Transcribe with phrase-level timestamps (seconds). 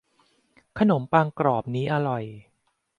[0.79, 2.23] ขนมปังกรอบนี้อร่อย